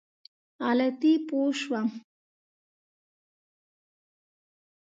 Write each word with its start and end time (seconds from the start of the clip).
غلطي 0.65 1.13
پوه 1.27 1.49
شوم. 1.59 1.87